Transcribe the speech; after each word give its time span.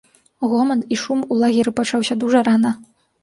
Гоман 0.53 0.79
і 0.95 0.97
шум 1.01 1.19
у 1.35 1.37
лагеры 1.43 1.71
пачаўся 1.79 2.17
дужа 2.23 2.41
рана. 2.51 2.75